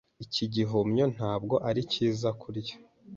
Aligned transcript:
Iki 0.23 0.43
gihumyo 0.55 1.03
ntabwo 1.15 1.55
ari 1.69 1.81
cyiza 1.91 2.29
kurya. 2.41 2.75